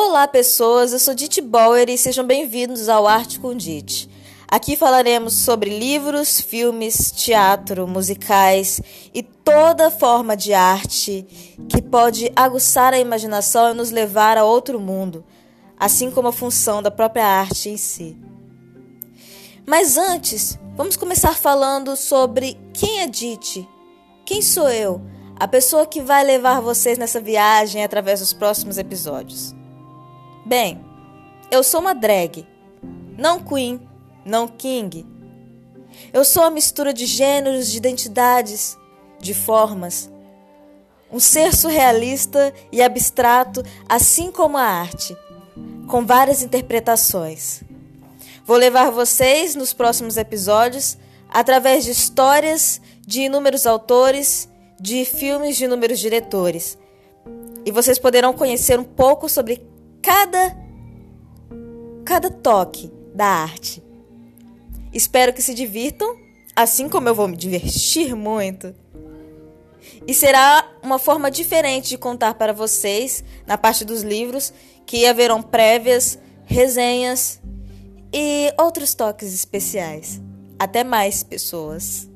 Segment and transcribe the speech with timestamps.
[0.00, 0.92] Olá, pessoas.
[0.92, 4.08] Eu sou Dite Bauer e sejam bem-vindos ao Arte com Dite.
[4.46, 8.80] Aqui falaremos sobre livros, filmes, teatro, musicais
[9.12, 11.26] e toda forma de arte
[11.68, 15.24] que pode aguçar a imaginação e nos levar a outro mundo,
[15.76, 18.16] assim como a função da própria arte em si.
[19.66, 23.68] Mas antes, vamos começar falando sobre quem é Dite.
[24.24, 25.02] Quem sou eu?
[25.34, 29.57] A pessoa que vai levar vocês nessa viagem através dos próximos episódios.
[30.46, 30.80] Bem,
[31.50, 32.46] eu sou uma drag,
[33.16, 33.80] não queen,
[34.24, 35.06] não king.
[36.12, 38.78] Eu sou a mistura de gêneros, de identidades,
[39.18, 40.10] de formas.
[41.10, 45.16] Um ser surrealista e abstrato, assim como a arte,
[45.86, 47.62] com várias interpretações.
[48.44, 50.96] Vou levar vocês nos próximos episódios
[51.28, 54.48] através de histórias de inúmeros autores,
[54.80, 56.78] de filmes de inúmeros diretores.
[57.64, 59.62] E vocês poderão conhecer um pouco sobre
[60.08, 60.56] cada
[62.02, 63.82] cada toque da arte.
[64.90, 66.16] Espero que se divirtam,
[66.56, 68.74] assim como eu vou me divertir muito.
[70.06, 74.50] E será uma forma diferente de contar para vocês, na parte dos livros,
[74.86, 77.38] que haverão prévias, resenhas
[78.10, 80.22] e outros toques especiais.
[80.58, 82.07] Até mais, pessoas!